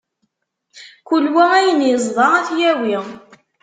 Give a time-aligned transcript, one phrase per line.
[1.07, 2.95] Kul wa ayen iẓda ad t-yawi.